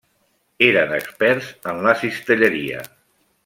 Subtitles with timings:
[0.67, 2.83] Eren experts en la cistelleria.